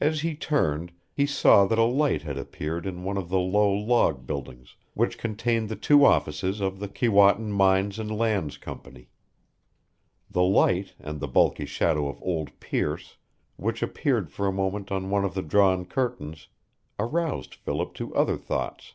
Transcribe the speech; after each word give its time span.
As 0.00 0.22
he 0.22 0.34
turned 0.34 0.90
he 1.12 1.24
saw 1.24 1.66
that 1.66 1.78
a 1.78 1.84
light 1.84 2.22
had 2.22 2.36
appeared 2.36 2.84
in 2.84 3.04
one 3.04 3.16
of 3.16 3.28
the 3.28 3.38
low 3.38 3.72
log 3.72 4.26
buildings 4.26 4.74
which 4.94 5.18
contained 5.18 5.68
the 5.68 5.76
two 5.76 6.04
offices 6.04 6.60
of 6.60 6.80
the 6.80 6.88
Keewatin 6.88 7.52
Mines 7.52 8.00
and 8.00 8.10
Lands 8.10 8.58
Company. 8.58 9.08
The 10.28 10.42
light, 10.42 10.94
and 10.98 11.20
the 11.20 11.28
bulky 11.28 11.64
shadow 11.64 12.08
of 12.08 12.20
old 12.22 12.58
Pearce, 12.58 13.18
which 13.54 13.84
appeared 13.84 14.32
for 14.32 14.48
a 14.48 14.52
moment 14.52 14.90
on 14.90 15.10
one 15.10 15.24
of 15.24 15.34
the 15.34 15.42
drawn 15.42 15.84
curtains, 15.84 16.48
aroused 16.98 17.54
Philip 17.54 17.94
to 17.94 18.12
other 18.16 18.36
thoughts. 18.36 18.94